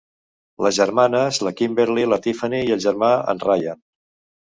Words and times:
Les 0.67 0.77
germanes, 0.77 1.39
la 1.47 1.51
Kimberly 1.59 2.05
i 2.05 2.07
la 2.13 2.19
Tiffany, 2.23 2.57
i 2.61 2.73
el 2.77 2.81
germà, 2.87 3.11
en 3.35 3.43
Ryan. 3.45 3.83